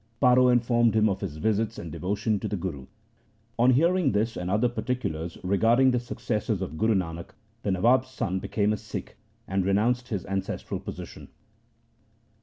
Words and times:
Paro 0.19 0.51
informed 0.51 0.95
him 0.95 1.07
of 1.07 1.21
his 1.21 1.37
visits 1.37 1.77
and 1.77 1.91
devotion 1.91 2.39
to 2.39 2.47
the 2.47 2.55
Guru. 2.57 2.87
On 3.59 3.69
hearing 3.69 4.13
this 4.13 4.35
and 4.35 4.49
other 4.49 4.67
particulars 4.67 5.37
regarding 5.43 5.91
the 5.91 5.99
successors 5.99 6.59
of 6.59 6.75
Guru 6.75 6.95
Nanak, 6.95 7.35
the 7.61 7.69
Nawab's 7.69 8.09
son 8.09 8.39
became 8.39 8.73
a 8.73 8.77
Sikh 8.77 9.15
and 9.47 9.63
renounced 9.63 10.07
his 10.07 10.25
ancestral 10.25 10.79
position. 10.79 11.27